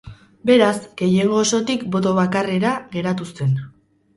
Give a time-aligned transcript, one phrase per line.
[0.49, 3.57] Beraz, gehiengo osotik boto bakarrera geratu zen.